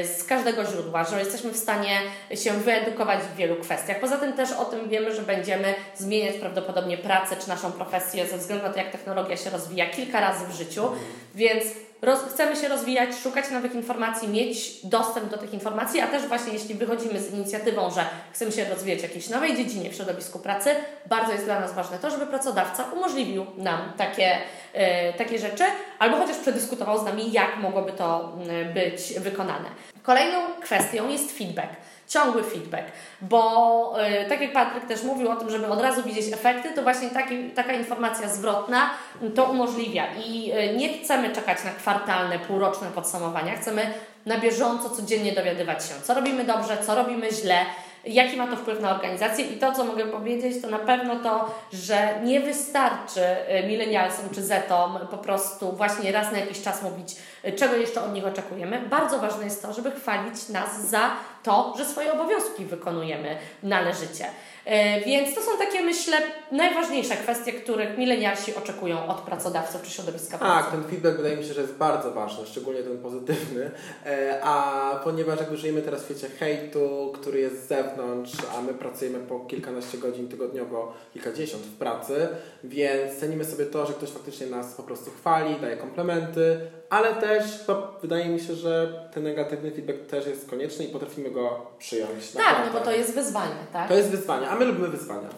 y, 0.01 0.07
z 0.07 0.23
każdego 0.23 0.65
źródła, 0.65 1.03
że 1.03 1.19
jesteśmy 1.19 1.51
w 1.51 1.57
stanie 1.57 1.97
się 2.35 2.51
wyedukować 2.51 3.19
w 3.19 3.35
wielu 3.35 3.55
kwestiach. 3.55 3.99
Poza 3.99 4.17
tym 4.17 4.33
też 4.33 4.51
o 4.51 4.65
tym 4.65 4.89
wiemy, 4.89 5.15
że 5.15 5.21
będziemy 5.21 5.75
zmieniać 5.95 6.35
prawdopodobnie 6.35 6.97
pracę 6.97 7.35
czy 7.35 7.49
naszą 7.49 7.71
profesję 7.71 8.27
ze 8.27 8.37
względu 8.37 8.67
na 8.67 8.73
to, 8.73 8.79
jak 8.79 8.91
technologia 8.91 9.37
się 9.37 9.49
rozwija 9.49 9.89
kilka 9.89 10.19
razy 10.19 10.45
w 10.47 10.51
życiu, 10.51 10.91
więc 11.35 11.63
roz, 12.03 12.19
chcemy 12.29 12.55
się 12.55 12.67
rozwijać, 12.67 13.09
szukać 13.23 13.51
nowych 13.51 13.75
informacji, 13.75 14.27
mieć 14.27 14.85
dostęp 14.85 15.29
do 15.29 15.37
tych 15.37 15.53
informacji, 15.53 16.01
a 16.01 16.07
też 16.07 16.27
właśnie 16.27 16.53
jeśli 16.53 16.75
wychodzimy 16.75 17.21
z 17.21 17.33
inicjatywą, 17.33 17.91
że 17.91 18.05
chcemy 18.33 18.51
się 18.51 18.65
rozwijać 18.65 18.99
w 18.99 19.03
jakiejś 19.03 19.29
nowej 19.29 19.57
dziedzinie 19.57 19.89
w 19.89 19.95
środowisku 19.95 20.39
pracy, 20.39 20.69
bardzo 21.05 21.31
jest 21.31 21.45
dla 21.45 21.59
nas 21.59 21.73
ważne 21.73 21.99
to, 21.99 22.09
żeby 22.09 22.25
pracodawca 22.25 22.83
umożliwił 22.83 23.45
nam 23.57 23.79
takie, 23.97 24.37
e, 24.73 25.13
takie 25.13 25.39
rzeczy, 25.39 25.63
albo 25.99 26.17
chociaż 26.17 26.37
przedyskutował 26.37 26.99
z 26.99 27.03
nami, 27.03 27.31
jak 27.31 27.57
mogłoby 27.57 27.91
to 27.91 28.33
mm, 28.35 28.73
być 28.73 29.13
wykonane. 29.19 29.69
Kolejną 30.03 30.39
kwestią 30.61 31.09
jest 31.09 31.37
feedback 31.37 31.69
ciągły 32.07 32.43
feedback, 32.43 32.83
bo 33.21 33.95
y, 34.23 34.29
tak 34.29 34.41
jak 34.41 34.53
Patryk 34.53 34.85
też 34.85 35.03
mówił 35.03 35.31
o 35.31 35.35
tym, 35.35 35.49
żeby 35.49 35.67
od 35.67 35.81
razu 35.81 36.03
widzieć 36.03 36.33
efekty, 36.33 36.69
to 36.75 36.83
właśnie 36.83 37.09
taki, 37.09 37.49
taka 37.49 37.73
informacja 37.73 38.27
zwrotna 38.27 38.89
to 39.35 39.45
umożliwia. 39.45 40.05
I 40.25 40.51
y, 40.51 40.77
nie 40.77 40.97
chcemy 40.97 41.29
czekać 41.29 41.63
na 41.63 41.71
kwartalne, 41.71 42.39
półroczne 42.39 42.87
podsumowania, 42.87 43.55
chcemy 43.55 43.93
na 44.25 44.37
bieżąco, 44.37 44.89
codziennie 44.89 45.31
dowiadywać 45.31 45.85
się, 45.85 45.93
co 46.03 46.13
robimy 46.13 46.43
dobrze, 46.43 46.77
co 46.85 46.95
robimy 46.95 47.31
źle, 47.31 47.65
jaki 48.05 48.37
ma 48.37 48.47
to 48.47 48.55
wpływ 48.55 48.81
na 48.81 48.95
organizację. 48.95 49.45
I 49.45 49.57
to, 49.57 49.71
co 49.71 49.83
mogę 49.83 50.05
powiedzieć, 50.05 50.61
to 50.61 50.69
na 50.69 50.79
pewno 50.79 51.15
to, 51.15 51.55
że 51.73 52.19
nie 52.23 52.39
wystarczy 52.39 53.21
y, 53.63 53.67
milenialsom 53.67 54.29
czy 54.35 54.43
zetom 54.43 54.99
po 55.11 55.17
prostu 55.17 55.71
właśnie 55.71 56.11
raz 56.11 56.31
na 56.31 56.37
jakiś 56.37 56.61
czas 56.61 56.83
mówić, 56.83 57.15
czego 57.51 57.75
jeszcze 57.75 58.01
od 58.03 58.13
nich 58.13 58.25
oczekujemy. 58.25 58.81
Bardzo 58.89 59.19
ważne 59.19 59.43
jest 59.45 59.61
to, 59.61 59.73
żeby 59.73 59.91
chwalić 59.91 60.49
nas 60.49 60.89
za 60.89 61.11
to, 61.43 61.73
że 61.77 61.85
swoje 61.85 62.13
obowiązki 62.13 62.65
wykonujemy 62.65 63.37
należycie. 63.63 64.25
E, 64.65 65.01
Więc 65.01 65.35
to 65.35 65.41
są 65.41 65.57
takie, 65.57 65.81
myślę, 65.81 66.17
najważniejsze 66.51 67.15
kwestie, 67.15 67.53
których 67.53 67.97
milenialsi 67.97 68.55
oczekują 68.55 69.07
od 69.07 69.21
pracodawców 69.21 69.81
czy 69.81 69.91
środowiska 69.91 70.37
pracy. 70.37 70.63
Tak, 70.63 70.71
ten 70.71 70.83
feedback 70.83 71.17
wydaje 71.17 71.37
mi 71.37 71.43
się, 71.45 71.53
że 71.53 71.61
jest 71.61 71.73
bardzo 71.73 72.11
ważny, 72.11 72.45
szczególnie 72.45 72.83
ten 72.83 72.97
pozytywny. 72.97 73.71
E, 74.05 74.39
A 74.43 74.99
ponieważ 75.03 75.39
jakby 75.39 75.57
żyjemy 75.57 75.81
teraz 75.81 76.01
w 76.01 76.05
świecie 76.05 76.29
hejtu, 76.29 77.11
który 77.15 77.39
jest 77.39 77.63
z 77.63 77.67
zewnątrz, 77.67 78.31
a 78.57 78.61
my 78.61 78.73
pracujemy 78.73 79.19
po 79.19 79.39
kilkanaście 79.39 79.97
godzin 79.97 80.27
tygodniowo, 80.29 80.93
kilkadziesiąt 81.13 81.63
w 81.63 81.77
pracy, 81.77 82.27
więc 82.63 83.19
cenimy 83.19 83.45
sobie 83.45 83.65
to, 83.65 83.85
że 83.85 83.93
ktoś 83.93 84.09
faktycznie 84.09 84.47
nas 84.47 84.73
po 84.73 84.83
prostu 84.83 85.11
chwali, 85.11 85.55
daje 85.61 85.77
komplementy, 85.77 86.59
ale 86.93 87.13
też 87.13 87.43
to 87.67 87.93
wydaje 88.01 88.29
mi 88.29 88.39
się, 88.39 88.55
że 88.55 88.93
ten 89.13 89.23
negatywny 89.23 89.71
feedback 89.71 90.05
też 90.09 90.27
jest 90.27 90.49
konieczny 90.49 90.85
i 90.85 90.87
potrafimy 90.87 91.31
go 91.31 91.65
przyjąć. 91.79 92.31
Tak, 92.31 92.45
naprawdę. 92.45 92.71
no 92.73 92.79
bo 92.79 92.85
to 92.85 92.91
jest 92.91 93.15
wyzwanie, 93.15 93.55
tak? 93.73 93.87
To 93.87 93.93
jest 93.93 94.09
wyzwanie, 94.09 94.49
a 94.49 94.55
my 94.55 94.65
lubimy 94.65 94.87
wyzwania. 94.87 95.29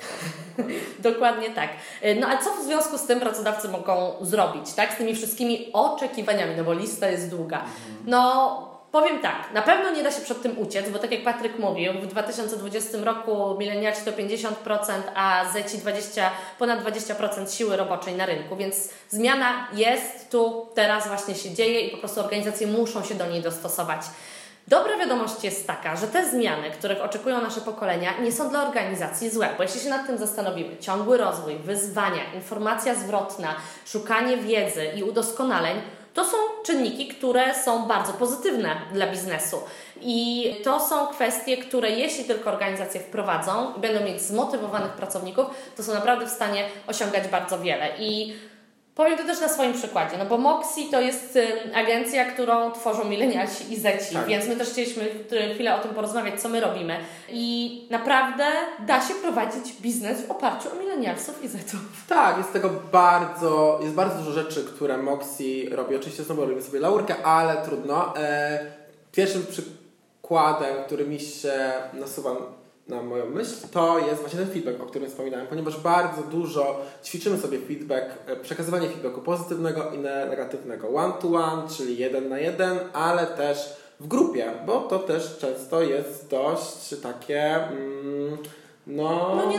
Dokładnie 1.00 1.50
tak. 1.50 1.70
No 2.20 2.28
a 2.28 2.38
co 2.38 2.54
w 2.54 2.66
związku 2.66 2.98
z 2.98 3.08
tym 3.08 3.20
pracodawcy 3.20 3.70
mogą 3.70 4.14
zrobić, 4.22 4.74
tak? 4.74 4.94
Z 4.94 4.98
tymi 4.98 5.16
wszystkimi 5.16 5.70
oczekiwaniami, 5.74 6.54
no 6.58 6.64
bo 6.64 6.74
lista 6.74 7.08
jest 7.08 7.30
długa. 7.30 7.58
Mhm. 7.58 7.76
No 8.06 8.75
Powiem 8.96 9.20
tak, 9.20 9.54
na 9.54 9.62
pewno 9.62 9.92
nie 9.92 10.04
da 10.04 10.12
się 10.12 10.22
przed 10.22 10.42
tym 10.42 10.60
uciec, 10.60 10.90
bo 10.90 11.00
tak 11.00 11.12
jak 11.12 11.24
Patryk 11.24 11.60
mówił, 11.60 11.94
w 11.94 12.08
2020 12.08 12.98
roku 13.04 13.56
milenialsi 13.60 14.02
to 14.06 14.12
50%, 14.12 14.48
a 15.16 15.46
zeci 15.54 15.78
20, 15.78 16.32
ponad 16.60 16.84
20% 16.84 17.58
siły 17.58 17.78
roboczej 17.78 18.16
na 18.16 18.26
rynku, 18.26 18.56
więc 18.56 18.90
zmiana 19.10 19.68
jest 19.74 20.30
tu, 20.30 20.68
teraz 20.74 21.08
właśnie 21.08 21.36
się 21.36 21.52
dzieje 21.52 21.80
i 21.82 21.92
po 21.92 21.98
prostu 21.98 22.20
organizacje 22.20 22.68
muszą 22.68 23.04
się 23.04 23.16
do 23.16 23.26
niej 23.28 23.42
dostosować. 23.42 24.02
Dobra 24.68 24.98
wiadomość 24.98 25.44
jest 25.44 25.68
taka, 25.68 25.96
że 25.96 26.08
te 26.08 26.30
zmiany, 26.30 26.72
których 26.72 27.02
oczekują 27.02 27.42
nasze 27.42 27.62
pokolenia, 27.62 28.18
nie 28.22 28.32
są 28.32 28.50
dla 28.50 28.68
organizacji 28.68 29.30
złe, 29.30 29.50
bo 29.58 29.64
jeśli 29.64 29.82
się 29.82 29.90
nad 29.90 30.08
tym 30.08 30.18
zastanowimy, 30.18 30.78
ciągły 30.78 31.18
rozwój, 31.18 31.56
wyzwania, 31.56 32.34
informacja 32.36 32.96
zwrotna, 32.96 33.56
szukanie 33.86 34.38
wiedzy 34.38 34.86
i 34.96 35.04
udoskonaleń, 35.04 35.82
to 36.16 36.26
są 36.26 36.38
czynniki, 36.64 37.08
które 37.08 37.56
są 37.56 37.86
bardzo 37.86 38.14
pozytywne 38.14 38.76
dla 38.94 39.08
biznesu. 39.08 39.62
I 40.02 40.52
to 40.64 40.80
są 40.80 41.08
kwestie, 41.08 41.58
które 41.58 41.90
jeśli 41.90 42.24
tylko 42.24 42.50
organizacje 42.50 43.02
wprowadzą 43.02 43.74
i 43.78 43.80
będą 43.80 44.06
mieć 44.06 44.22
zmotywowanych 44.22 44.92
pracowników, 44.92 45.46
to 45.78 45.84
są 45.84 45.94
naprawdę 45.94 46.26
w 46.26 46.30
stanie 46.30 46.66
osiągać 46.88 47.28
bardzo 47.28 47.60
wiele. 47.60 47.90
I 48.00 48.34
Powiem 48.96 49.18
to 49.18 49.24
też 49.24 49.42
na 49.42 49.50
swoim 49.50 49.74
przykładzie, 49.74 50.18
no 50.18 50.26
bo 50.26 50.38
Moxie 50.38 50.92
to 50.92 51.02
jest 51.02 51.40
agencja, 51.74 52.26
którą 52.26 52.72
tworzą 52.72 53.06
milenialsi 53.06 53.74
i 53.74 53.80
zeci, 53.80 54.14
tak. 54.14 54.26
więc 54.26 54.48
my 54.48 54.56
też 54.56 54.70
chcieliśmy 54.70 55.10
chwilę 55.54 55.76
o 55.76 55.80
tym 55.80 55.94
porozmawiać, 55.94 56.42
co 56.42 56.50
my 56.50 56.62
robimy. 56.62 56.98
I 57.30 57.88
naprawdę 57.92 58.46
da 58.88 59.02
się 59.02 59.14
prowadzić 59.14 59.74
biznes 59.82 60.22
w 60.22 60.32
oparciu 60.32 60.70
o 60.72 60.76
milenialsów 60.76 61.44
i 61.44 61.48
zetów. 61.48 61.80
Tak, 62.10 62.38
jest 62.38 62.54
tego 62.54 62.70
bardzo, 62.92 63.80
jest 63.82 63.94
bardzo 63.94 64.18
dużo 64.18 64.32
rzeczy, 64.32 64.64
które 64.64 64.98
Moxie 64.98 65.76
robi. 65.76 65.96
Oczywiście 65.96 66.24
znowu 66.24 66.42
robimy 66.42 66.62
sobie 66.62 66.80
laurkę, 66.80 67.26
ale 67.26 67.56
trudno. 67.66 68.18
E, 68.18 68.60
pierwszym 69.12 69.46
przykładem, 69.46 70.76
który 70.86 71.08
mi 71.08 71.20
się 71.20 71.74
nasuwa 71.94 72.32
na 72.88 73.02
moją 73.02 73.30
myśl, 73.30 73.68
to 73.72 74.00
jest 74.00 74.22
właśnie 74.22 74.40
ten 74.40 74.50
feedback, 74.50 74.82
o 74.82 74.86
którym 74.86 75.10
wspominałem, 75.10 75.48
ponieważ 75.48 75.80
bardzo 75.80 76.22
dużo 76.22 76.82
ćwiczymy 77.04 77.38
sobie 77.38 77.60
feedback, 77.60 78.06
e, 78.26 78.36
przekazywanie 78.36 78.90
feedbacku 78.90 79.22
pozytywnego 79.22 79.92
i 79.92 79.98
negatywnego 79.98 80.90
one-to-one, 80.90 81.54
one, 81.54 81.70
czyli 81.70 81.98
jeden 81.98 82.30
na 82.30 82.40
jeden, 82.40 82.80
ale 82.94 83.28
też 83.28 83.74
w 84.00 84.08
grupie, 84.08 84.52
bo 84.66 84.80
to 84.80 85.00
też 85.00 85.38
często 85.38 85.82
jest 85.82 86.30
dość 86.30 86.96
takie... 87.04 87.56
Mm, 87.56 88.38
no, 88.88 89.36
no 89.36 89.52
nie 89.52 89.58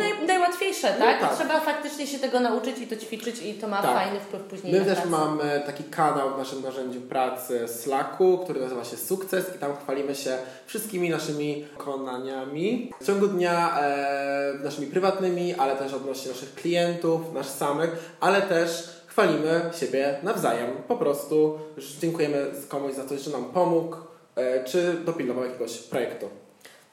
no 0.83 0.88
tak? 0.99 1.21
No 1.23 1.28
tak? 1.28 1.37
Trzeba 1.37 1.61
faktycznie 1.61 2.06
się 2.06 2.18
tego 2.18 2.40
nauczyć 2.40 2.78
i 2.78 2.87
to 2.87 2.97
ćwiczyć 2.97 3.42
i 3.42 3.54
to 3.54 3.68
ma 3.68 3.83
tak. 3.83 3.95
fajny 3.95 4.21
wpływ 4.21 4.42
później 4.42 4.73
My 4.73 4.78
na 4.78 4.85
też 4.85 4.95
pracę. 4.95 5.11
mamy 5.11 5.62
taki 5.66 5.85
kanał 5.85 6.35
w 6.35 6.38
naszym 6.38 6.62
narzędziu 6.62 7.00
pracy 7.00 7.68
Slacku, 7.68 8.38
który 8.38 8.61
nazywa 8.61 8.85
się 8.85 8.97
Sukces 8.97 9.56
i 9.56 9.59
tam 9.59 9.76
chwalimy 9.76 10.14
się 10.14 10.38
wszystkimi 10.66 11.11
naszymi 11.11 11.64
konaniami 11.78 12.92
w 13.00 13.06
ciągu 13.06 13.26
dnia, 13.28 13.78
e, 13.80 14.54
naszymi 14.64 14.87
prywatnymi, 14.87 15.54
ale 15.54 15.76
też 15.76 15.92
odnośnie 15.92 16.33
naszych 16.33 16.54
klientów, 16.54 17.21
nasz 17.35 17.47
samych, 17.49 18.14
ale 18.21 18.42
też 18.42 18.97
chwalimy 19.06 19.71
siebie 19.80 20.18
nawzajem. 20.23 20.71
Po 20.88 20.97
prostu 20.97 21.59
dziękujemy 22.00 22.47
komuś 22.68 22.95
za 22.95 23.04
coś, 23.04 23.21
że 23.21 23.30
nam 23.30 23.45
pomógł, 23.45 23.97
e, 24.37 24.64
czy 24.64 24.95
dopilnował 25.04 25.45
jakiegoś 25.45 25.78
projektu. 25.78 26.28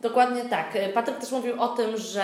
Dokładnie 0.04 0.46
tak. 0.46 0.78
Patryk 0.94 1.18
też 1.18 1.32
mówił 1.32 1.62
o 1.62 1.68
tym, 1.68 1.98
że 1.98 2.24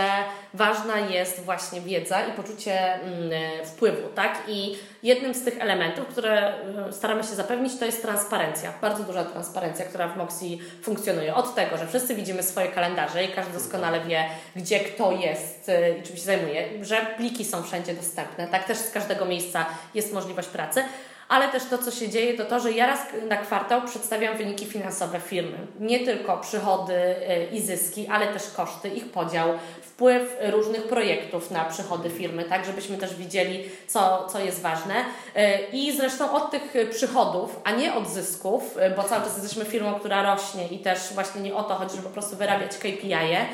ważna 0.54 1.00
jest 1.00 1.40
właśnie 1.40 1.82
wiedza 1.82 2.26
i 2.26 2.32
poczucie 2.32 2.94
mm, 2.94 3.32
wpływu, 3.66 4.08
tak? 4.16 4.44
I 4.48 4.78
jednym 5.04 5.34
z 5.34 5.44
tych 5.44 5.62
elementów, 5.62 6.08
które 6.08 6.54
y, 6.90 6.94
staramy 6.94 7.24
się 7.24 7.36
zapewnić, 7.36 7.80
to 7.80 7.86
jest 7.86 8.02
transparencja. 8.02 8.74
Bardzo 8.82 9.04
duża 9.04 9.24
transparencja, 9.24 9.86
która 9.86 10.08
w 10.08 10.18
Moxie 10.18 10.58
funkcjonuje. 10.82 11.36
Od 11.36 11.56
tego, 11.56 11.78
że 11.78 11.88
wszyscy 11.88 12.16
widzimy 12.16 12.44
swoje 12.44 12.68
kalendarze 12.68 13.24
i 13.24 13.28
każdy 13.28 13.54
doskonale 13.54 14.02
wie, 14.02 14.26
gdzie 14.56 14.80
kto 14.80 15.12
jest 15.12 15.72
i 16.00 16.04
czym 16.04 16.16
się 16.16 16.22
zajmuje, 16.22 16.86
że 16.86 17.06
pliki 17.18 17.46
są 17.46 17.64
wszędzie 17.64 17.94
dostępne, 17.94 18.48
tak? 18.48 18.64
Też 18.64 18.78
z 18.78 18.92
każdego 18.92 19.26
miejsca 19.26 19.66
jest 19.94 20.14
możliwość 20.14 20.48
pracy, 20.48 20.84
ale 21.30 21.48
też 21.48 21.64
to, 21.66 21.78
co 21.78 21.92
się 21.92 22.10
dzieje, 22.10 22.38
to 22.38 22.46
to, 22.46 22.60
że 22.60 22.72
ja 22.72 22.88
raz 22.88 23.00
na 23.28 23.38
kwartał 23.38 23.82
przedstawiam 23.82 24.38
wyniki 24.38 24.66
finansowe 24.66 25.20
firmy. 25.20 25.58
Nie 25.80 26.00
tylko 26.00 26.38
przychody 26.38 26.94
y, 26.94 27.48
i 27.52 27.62
zyski, 27.62 28.08
ale 28.08 28.28
też 28.28 28.44
koszty, 28.56 28.90
ich 28.90 29.12
podział, 29.12 29.50
wpływ 29.82 30.38
różnych 30.42 30.84
projektów 30.84 31.52
na 31.52 31.66
przychody 31.66 32.10
firmy, 32.10 32.44
tak, 32.44 32.66
żebyśmy 32.66 32.98
też 32.98 33.16
widzieli, 33.16 33.64
co, 33.88 34.28
co 34.32 34.40
jest 34.40 34.62
ważne. 34.62 34.96
Y, 34.96 35.40
I 35.74 35.98
zresztą 35.98 36.32
od 36.32 36.52
tych 36.52 36.74
przychodów, 36.92 37.60
a 37.64 37.72
nie 37.72 37.94
od 37.94 38.08
zysków, 38.08 38.78
y, 38.78 38.96
bo 38.96 39.04
cały 39.04 39.24
czas 39.24 39.38
jesteśmy 39.38 39.66
firmą, 39.66 40.00
która 40.00 40.36
rośnie 40.36 40.68
i 40.68 40.80
też 40.80 41.00
właśnie 41.14 41.42
nie 41.42 41.56
o 41.56 41.64
to 41.64 41.76
chodzi, 41.76 41.96
żeby 41.96 42.08
po 42.08 42.14
prostu 42.14 42.36
wyrabiać 42.36 42.78
KPI-e, 42.78 43.46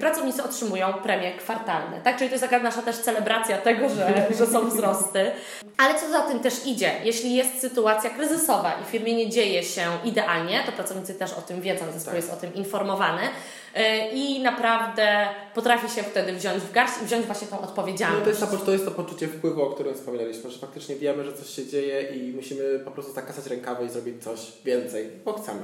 pracownicy 0.00 0.42
otrzymują 0.42 0.92
premie 0.92 1.36
kwartalne. 1.36 2.00
Tak? 2.00 2.16
Czyli 2.16 2.30
to 2.30 2.34
jest 2.34 2.44
taka 2.44 2.58
nasza 2.58 2.82
też 2.82 2.96
celebracja 2.96 3.58
tego, 3.58 3.88
że, 3.88 4.26
że 4.38 4.46
są 4.46 4.68
wzrosty. 4.68 5.30
Ale 5.76 5.94
co 6.00 6.10
za 6.10 6.20
tym 6.20 6.40
też 6.40 6.66
idzie? 6.66 6.92
Jeśli 7.04 7.34
jest 7.34 7.60
sytuacja 7.60 8.10
kryzysowa 8.10 8.72
i 8.82 8.84
w 8.84 8.88
firmie 8.88 9.14
nie 9.14 9.30
dzieje 9.30 9.62
się 9.62 9.82
idealnie, 10.04 10.62
to 10.66 10.72
pracownicy 10.72 11.14
też 11.14 11.32
o 11.32 11.42
tym 11.42 11.60
wiedzą, 11.60 11.84
zespół 11.92 12.04
tak. 12.04 12.14
jest 12.14 12.32
o 12.32 12.36
tym 12.36 12.54
informowany 12.54 13.22
y, 13.22 13.80
i 14.12 14.42
naprawdę 14.42 15.28
potrafi 15.54 15.88
się 15.88 16.02
wtedy 16.02 16.32
wziąć 16.32 16.62
w 16.62 16.72
garść 16.72 16.94
i 17.02 17.06
wziąć 17.06 17.26
właśnie 17.26 17.48
tą 17.48 17.60
odpowiedzialność. 17.60 18.18
No 18.18 18.24
to, 18.24 18.30
jest 18.30 18.60
to, 18.60 18.66
to 18.66 18.72
jest 18.72 18.84
to 18.84 18.90
poczucie 18.90 19.28
wpływu, 19.28 19.62
o 19.62 19.70
którym 19.70 19.94
wspominaliśmy, 19.94 20.50
że 20.50 20.58
faktycznie 20.58 20.96
wiemy, 20.96 21.24
że 21.24 21.32
coś 21.32 21.50
się 21.50 21.66
dzieje 21.66 22.02
i 22.02 22.32
musimy 22.32 22.78
po 22.78 22.90
prostu 22.90 23.12
zakasać 23.12 23.46
rękawy 23.46 23.84
i 23.84 23.88
zrobić 23.88 24.24
coś 24.24 24.52
więcej, 24.64 25.10
bo 25.24 25.32
chcemy. 25.32 25.62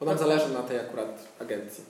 Bo 0.00 0.06
nam 0.06 0.18
zależy 0.18 0.48
na 0.48 0.62
tej 0.62 0.78
akurat 0.78 1.18
agencji. 1.40 1.84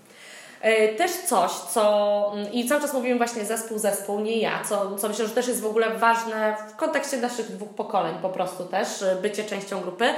E, 0.60 0.88
też 0.88 1.10
coś, 1.10 1.50
co 1.50 2.32
mm, 2.34 2.52
i 2.52 2.68
cały 2.68 2.80
czas 2.80 2.94
mówimy 2.94 3.16
właśnie 3.16 3.44
zespół, 3.44 3.78
zespół, 3.78 4.20
nie 4.20 4.38
ja, 4.38 4.64
co, 4.68 4.96
co 4.96 5.08
myślę, 5.08 5.26
że 5.26 5.34
też 5.34 5.48
jest 5.48 5.60
w 5.60 5.66
ogóle 5.66 5.90
ważne 5.98 6.56
w 6.70 6.76
kontekście 6.76 7.16
naszych 7.16 7.52
dwóch 7.52 7.68
pokoleń 7.68 8.14
po 8.22 8.28
prostu 8.28 8.64
też, 8.64 8.88
bycie 9.22 9.44
częścią 9.44 9.80
grupy. 9.80 10.14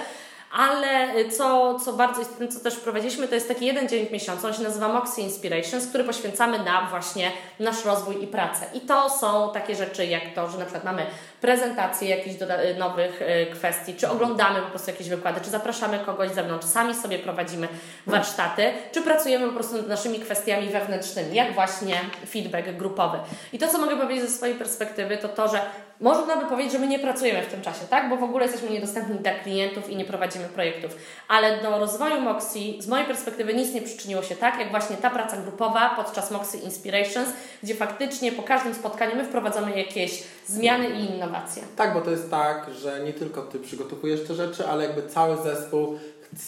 Ale 0.53 1.09
co, 1.31 1.79
co 1.79 1.93
bardzo 1.93 2.21
istotne, 2.21 2.49
co 2.49 2.61
też 2.61 2.75
wprowadziliśmy, 2.75 3.29
to 3.29 3.35
jest 3.35 3.49
taki 3.49 3.67
jeden 3.67 3.89
dzień 3.89 4.07
w 4.07 4.13
miesiącu, 4.13 4.47
on 4.47 4.55
się 4.55 4.63
nazywa 4.63 4.89
Moxie 4.89 5.25
Inspirations, 5.25 5.87
który 5.87 6.05
poświęcamy 6.05 6.59
na 6.59 6.87
właśnie 6.91 7.33
nasz 7.61 7.85
rozwój 7.85 8.25
i 8.25 8.27
pracę. 8.27 8.67
I 8.75 8.81
to 8.81 9.11
są 9.11 9.51
takie 9.53 9.77
rzeczy 9.77 10.07
jak 10.07 10.23
to, 10.35 10.51
że 10.51 10.59
na 10.59 10.65
przykład 10.65 10.85
mamy 10.85 11.07
prezentacje 11.41 12.09
jakichś 12.09 12.37
nowych 12.79 13.23
y, 13.23 13.47
kwestii, 13.53 13.95
czy 13.95 14.09
oglądamy 14.09 14.63
po 14.63 14.69
prostu 14.69 14.91
jakieś 14.91 15.09
wykłady, 15.09 15.41
czy 15.41 15.51
zapraszamy 15.51 15.99
kogoś 15.99 16.31
z 16.31 16.35
zewnątrz, 16.35 16.67
sami 16.67 16.95
sobie 16.95 17.19
prowadzimy 17.19 17.69
warsztaty, 18.07 18.73
czy 18.93 19.03
pracujemy 19.03 19.47
po 19.47 19.53
prostu 19.53 19.77
nad 19.77 19.89
naszymi 19.89 20.21
kwestiami 20.21 20.69
wewnętrznymi, 20.69 21.35
jak 21.35 21.55
właśnie 21.55 22.01
feedback 22.31 22.69
grupowy. 22.69 23.19
I 23.53 23.59
to, 23.59 23.69
co 23.69 23.79
mogę 23.79 23.97
powiedzieć 23.97 24.25
ze 24.25 24.37
swojej 24.37 24.55
perspektywy, 24.55 25.17
to 25.17 25.29
to, 25.29 25.49
że 25.49 25.61
można 26.01 26.37
by 26.37 26.47
powiedzieć, 26.47 26.73
że 26.73 26.79
my 26.79 26.87
nie 26.87 26.99
pracujemy 26.99 27.43
w 27.43 27.47
tym 27.47 27.63
czasie, 27.63 27.87
tak? 27.91 28.11
Bo 28.11 28.17
w 28.17 28.23
ogóle 28.23 28.45
jesteśmy 28.45 28.71
niedostępni 28.71 29.19
dla 29.19 29.33
klientów 29.33 29.91
i 29.91 29.97
nie 29.97 30.05
prowadzimy 30.05 30.45
projektów. 30.45 30.97
Ale 31.29 31.63
do 31.63 31.79
rozwoju 31.79 32.21
Moxie 32.21 32.83
z 32.83 32.87
mojej 32.87 33.07
perspektywy 33.07 33.55
nic 33.55 33.75
nie 33.75 33.83
przyczyniło 33.83 34.23
się 34.23 34.37
tak, 34.37 34.59
jak 34.59 34.71
właśnie 34.71 34.97
ta 34.97 35.11
praca 35.11 35.37
grupowa 35.37 35.91
podczas 35.97 36.31
Moxie 36.31 36.61
Inspirations, 36.61 37.29
gdzie 37.63 37.75
faktycznie 37.75 38.33
po 38.33 38.43
każdym 38.43 38.75
spotkaniu 38.75 39.17
my 39.17 39.25
wprowadzamy 39.25 39.79
jakieś 39.79 40.23
zmiany 40.47 40.89
i 40.89 41.05
innowacje. 41.05 41.28
Tak, 41.77 41.95
bo 41.95 42.01
to 42.01 42.11
jest 42.11 42.31
tak, 42.31 42.71
że 42.83 43.05
nie 43.05 43.13
tylko 43.13 43.43
Ty 43.43 43.59
przygotowujesz 43.59 44.25
te 44.25 44.35
rzeczy, 44.35 44.67
ale 44.67 44.85
jakby 44.85 45.09
cały 45.09 45.37
zespół 45.43 45.99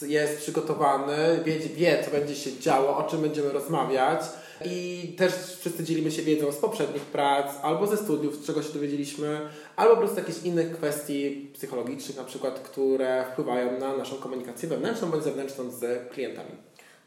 jest 0.02 0.38
przygotowany, 0.38 1.16
wie, 1.44 1.58
wie 1.58 2.02
co 2.04 2.10
będzie 2.10 2.34
się 2.34 2.58
działo, 2.58 2.96
o 2.96 3.02
czym 3.02 3.20
będziemy 3.20 3.52
rozmawiać 3.52 4.20
i 4.64 5.14
też 5.18 5.32
wszyscy 5.60 5.84
dzielimy 5.84 6.10
się 6.10 6.22
wiedzą 6.22 6.52
z 6.52 6.56
poprzednich 6.56 7.02
prac, 7.02 7.46
albo 7.62 7.86
ze 7.86 7.96
studiów, 7.96 8.36
z 8.36 8.46
czego 8.46 8.62
się 8.62 8.72
dowiedzieliśmy, 8.72 9.40
albo 9.76 9.94
po 9.94 10.00
prostu 10.00 10.18
jakichś 10.18 10.42
innych 10.42 10.72
kwestii 10.72 11.50
psychologicznych 11.54 12.16
na 12.16 12.24
przykład, 12.24 12.60
które 12.60 13.24
wpływają 13.32 13.78
na 13.78 13.96
naszą 13.96 14.16
komunikację 14.16 14.68
wewnętrzną 14.68 15.10
bądź 15.10 15.24
zewnętrzną 15.24 15.70
z 15.70 16.08
klientami. 16.12 16.50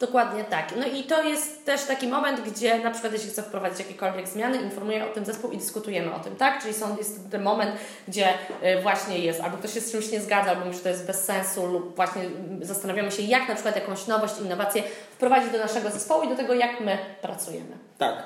Dokładnie 0.06 0.44
tak. 0.44 0.66
No 0.78 0.86
i 0.86 1.04
to 1.04 1.24
jest 1.24 1.66
też 1.66 1.84
taki 1.84 2.08
moment, 2.08 2.42
gdzie 2.42 2.80
na 2.80 2.92
przykład 2.92 3.14
jeśli 3.14 3.30
chcę 3.30 3.44
wprowadzić 3.44 3.80
jakiekolwiek 3.80 4.28
zmiany, 4.28 4.58
informuję 4.58 5.06
o 5.06 5.14
tym 5.14 5.26
zespół 5.26 5.52
i 5.52 5.58
dyskutujemy 5.58 6.14
o 6.14 6.20
tym, 6.20 6.36
tak? 6.36 6.62
Czyli 6.62 6.74
są, 6.74 6.98
jest 6.98 7.32
ten 7.32 7.42
moment, 7.42 7.72
gdzie 8.08 8.30
y, 8.30 8.82
właśnie 8.82 9.20
jest, 9.20 9.42
albo 9.42 9.58
ktoś 9.58 9.74
się 9.74 9.82
z 9.82 9.92
czymś 9.92 10.12
nie 10.12 10.22
zgadza, 10.22 10.50
albo 10.50 10.66
mówi, 10.66 10.78
że 10.78 10.84
to 10.84 10.90
jest 10.90 11.08
bez 11.08 11.26
sensu 11.26 11.66
lub 11.66 11.96
właśnie 11.96 12.24
zastanawiamy 12.62 13.12
się, 13.12 13.24
jak 13.24 13.48
na 13.50 13.54
przykład 13.54 13.76
jakąś 13.76 14.08
nowość, 14.08 14.34
innowację 14.42 14.84
wprowadzić 15.12 15.52
do 15.52 15.58
naszego 15.58 15.90
zespołu 15.90 16.24
i 16.24 16.30
do 16.30 16.36
tego, 16.36 16.54
jak 16.54 16.80
my 16.80 16.98
pracujemy. 17.22 17.78
Tak. 17.98 18.24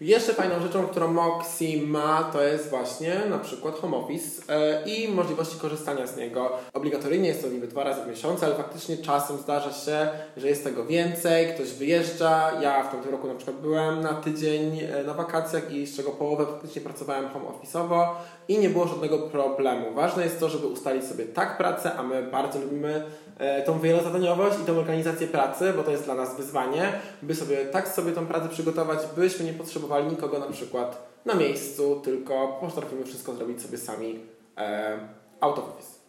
Jeszcze 0.00 0.34
fajną 0.34 0.60
rzeczą, 0.60 0.86
którą 0.86 1.12
Moxie 1.12 1.82
ma, 1.86 2.30
to 2.32 2.42
jest 2.42 2.70
właśnie 2.70 3.20
na 3.30 3.38
przykład 3.38 3.74
home 3.74 3.96
office 3.96 4.42
e, 4.48 4.82
i 4.84 5.08
możliwości 5.08 5.58
korzystania 5.58 6.06
z 6.06 6.16
niego. 6.16 6.52
Obligatoryjnie 6.72 7.28
jest 7.28 7.42
to 7.42 7.48
niby 7.48 7.68
dwa 7.68 7.84
razy 7.84 8.02
w 8.02 8.08
miesiącu, 8.08 8.44
ale 8.44 8.54
faktycznie 8.54 8.96
czasem 8.96 9.38
zdarza 9.38 9.72
się, 9.72 10.08
że 10.36 10.48
jest 10.48 10.64
tego 10.64 10.84
więcej, 10.84 11.54
ktoś 11.54 11.72
wyjeżdża. 11.72 12.60
Ja 12.60 12.82
w 12.82 12.90
tamtym 12.90 13.10
roku 13.10 13.26
na 13.26 13.34
przykład 13.34 13.56
byłem 13.56 14.00
na 14.00 14.14
tydzień 14.14 14.80
e, 14.80 15.04
na 15.04 15.14
wakacjach 15.14 15.72
i 15.72 15.86
z 15.86 15.96
czego 15.96 16.10
połowę 16.10 16.46
faktycznie 16.46 16.82
pracowałem 16.82 17.28
home 17.28 17.44
office'owo 17.46 18.06
i 18.48 18.58
nie 18.58 18.70
było 18.70 18.88
żadnego 18.88 19.18
problemu. 19.18 19.94
Ważne 19.94 20.24
jest 20.24 20.40
to, 20.40 20.48
żeby 20.48 20.66
ustalić 20.66 21.04
sobie 21.04 21.24
tak 21.24 21.58
pracę, 21.58 21.92
a 21.94 22.02
my 22.02 22.22
bardzo 22.22 22.58
lubimy 22.60 23.04
e, 23.38 23.62
tą 23.62 23.80
wielozadaniowość 23.80 24.56
i 24.62 24.66
tą 24.66 24.78
organizację 24.78 25.26
pracy, 25.26 25.72
bo 25.76 25.82
to 25.82 25.90
jest 25.90 26.04
dla 26.04 26.14
nas 26.14 26.36
wyzwanie, 26.36 26.92
by 27.22 27.34
sobie 27.34 27.56
tak 27.56 27.88
sobie 27.88 28.12
tą 28.12 28.26
pracę 28.26 28.48
przygotować, 28.48 28.98
byśmy 29.16 29.44
nie 29.44 29.52
potrzebowali 29.52 29.89
nikogo 29.98 30.38
na 30.38 30.46
przykład 30.46 31.10
na 31.24 31.34
miejscu, 31.34 32.00
tylko 32.04 32.58
potrafimy 32.60 33.04
wszystko 33.04 33.34
zrobić 33.34 33.62
sobie 33.62 33.78
sami 33.78 34.20
e, 34.56 34.98
out 35.40 35.58
of 35.58 35.64
office. 35.64 35.99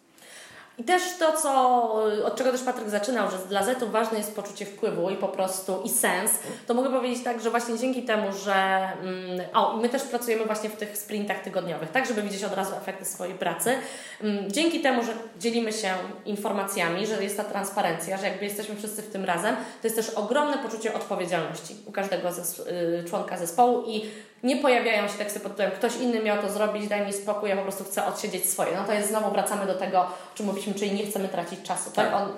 I 0.77 0.83
też 0.83 1.01
to, 1.19 1.33
co, 1.33 1.93
od 2.25 2.35
czego 2.35 2.51
też 2.51 2.61
Patryk 2.61 2.89
zaczynał, 2.89 3.31
że 3.31 3.37
dla 3.37 3.63
Zetów 3.63 3.91
ważne 3.91 4.17
jest 4.17 4.35
poczucie 4.35 4.65
wpływu 4.65 5.09
i 5.09 5.15
po 5.15 5.27
prostu 5.27 5.81
i 5.85 5.89
sens, 5.89 6.31
to 6.67 6.73
mogę 6.73 6.89
powiedzieć 6.89 7.23
tak, 7.23 7.41
że 7.41 7.49
właśnie 7.49 7.77
dzięki 7.77 8.03
temu, 8.03 8.33
że 8.45 8.53
mm, 8.53 9.41
o, 9.53 9.77
my 9.77 9.89
też 9.89 10.03
pracujemy 10.03 10.45
właśnie 10.45 10.69
w 10.69 10.75
tych 10.75 10.97
sprintach 10.97 11.39
tygodniowych, 11.39 11.91
tak, 11.91 12.05
żeby 12.05 12.21
widzieć 12.21 12.43
od 12.43 12.53
razu 12.53 12.75
efekty 12.75 13.05
swojej 13.05 13.33
pracy. 13.33 13.73
Mm, 14.21 14.51
dzięki 14.51 14.79
temu, 14.79 15.03
że 15.03 15.13
dzielimy 15.39 15.73
się 15.73 15.93
informacjami, 16.25 17.07
że 17.07 17.23
jest 17.23 17.37
ta 17.37 17.43
transparencja, 17.43 18.17
że 18.17 18.27
jakby 18.27 18.45
jesteśmy 18.45 18.75
wszyscy 18.75 19.01
w 19.01 19.11
tym 19.11 19.25
razem, 19.25 19.55
to 19.55 19.87
jest 19.87 19.95
też 19.95 20.09
ogromne 20.09 20.57
poczucie 20.57 20.93
odpowiedzialności 20.93 21.75
u 21.85 21.91
każdego 21.91 22.29
zes- 22.29 22.67
y, 22.67 23.03
członka 23.09 23.37
zespołu 23.37 23.83
i 23.87 24.01
nie 24.43 24.57
pojawiają 24.57 25.07
się 25.07 25.13
teksty 25.13 25.39
pod 25.39 25.51
tytułem 25.51 25.71
ktoś 25.71 25.95
inny 25.95 26.23
miał 26.23 26.41
to 26.41 26.49
zrobić, 26.49 26.87
daj 26.87 27.05
mi 27.05 27.13
spokój, 27.13 27.49
ja 27.49 27.55
po 27.55 27.61
prostu 27.61 27.83
chcę 27.83 28.05
odsiedzieć 28.05 28.49
swoje. 28.49 28.75
No 28.75 28.83
to 28.83 28.93
jest 28.93 29.09
znowu 29.09 29.31
wracamy 29.31 29.65
do 29.65 29.75
tego, 29.75 29.99
o 29.99 30.35
czym 30.35 30.45
mówiliśmy, 30.45 30.73
czyli 30.73 30.91
nie 30.91 31.05
chcemy 31.05 31.27
tracić 31.27 31.61
czasu. 31.61 31.91
Tak? 31.91 32.13
On, 32.13 32.33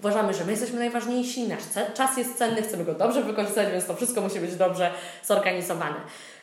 uważamy, 0.00 0.34
że 0.34 0.44
my 0.44 0.50
jesteśmy 0.50 0.78
najważniejsi, 0.78 1.48
nasz 1.48 1.62
czas 1.94 2.16
jest 2.16 2.38
cenny, 2.38 2.62
chcemy 2.62 2.84
go 2.84 2.94
dobrze 2.94 3.22
wykorzystać, 3.22 3.72
więc 3.72 3.86
to 3.86 3.94
wszystko 3.94 4.20
musi 4.20 4.40
być 4.40 4.56
dobrze 4.56 4.90
zorganizowane. 5.24 5.96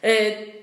Yy, 0.03 0.11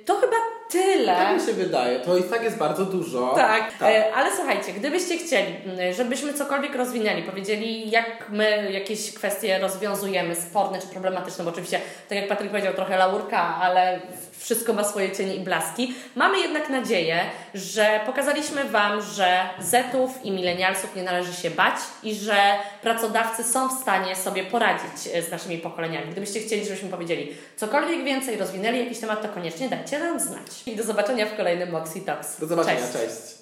to 0.05 0.15
chyba 0.15 0.37
tyle. 0.71 1.17
Tak 1.17 1.41
mi 1.41 1.47
się 1.47 1.53
wydaje, 1.53 2.01
to 2.01 2.17
i 2.17 2.23
tak 2.23 2.43
jest 2.43 2.59
bardzo 2.59 2.85
dużo. 2.85 3.33
Tak, 3.35 3.73
e, 3.83 4.15
ale 4.15 4.37
słuchajcie, 4.37 4.73
gdybyście 4.73 5.19
chcieli, 5.19 5.55
żebyśmy 5.97 6.35
cokolwiek 6.35 6.75
rozwinęli, 6.75 7.23
powiedzieli, 7.23 7.91
jak 7.91 8.27
my 8.31 8.73
jakieś 8.73 9.15
kwestie 9.15 9.59
rozwiązujemy, 9.59 10.35
sporne 10.35 10.81
czy 10.81 10.87
problematyczne, 10.87 11.45
bo 11.45 11.51
oczywiście, 11.51 11.81
tak 12.09 12.19
jak 12.19 12.29
Patryk 12.29 12.51
powiedział, 12.51 12.75
trochę 12.75 12.97
laurka, 12.97 13.57
ale 13.61 14.01
wszystko 14.41 14.73
ma 14.73 14.85
swoje 14.85 15.13
cienie 15.13 15.35
i 15.35 15.41
blaski. 15.41 15.95
Mamy 16.15 16.41
jednak 16.41 16.69
nadzieję, 16.69 17.21
że 17.55 18.01
pokazaliśmy 18.07 18.65
Wam, 18.65 19.03
że 19.03 19.41
Zetów 19.61 20.25
i 20.25 20.31
milenialsów 20.31 20.97
nie 20.97 21.03
należy 21.03 21.33
się 21.33 21.51
bać 21.51 21.75
i 22.03 22.15
że 22.15 22.37
pracodawcy 22.83 23.45
są 23.45 23.69
w 23.69 23.81
stanie 23.81 24.17
sobie 24.17 24.45
poradzić 24.45 25.15
e, 25.15 25.23
z 25.23 25.31
naszymi 25.31 25.59
pokoleniami. 25.59 26.11
Gdybyście 26.13 26.41
chcieli, 26.41 26.65
żebyśmy 26.65 26.89
powiedzieli 26.89 27.37
cokolwiek 27.57 28.05
więcej, 28.05 28.37
rozwinęli 28.37 28.79
jakiś 28.79 28.99
temat, 28.99 29.23
to 29.23 29.29
koniecznie 29.29 29.69
dajcie 29.69 29.99
nam 29.99 30.21
znać. 30.21 30.60
I 30.67 30.77
do 30.77 30.83
zobaczenia 30.83 31.27
w 31.27 31.37
kolejnym 31.37 31.71
Moxie 31.71 32.03
Talks. 32.03 32.41
Do 32.41 32.47
zobaczenia, 32.47 32.81
Cześć. 32.81 32.93
cześć. 32.93 33.40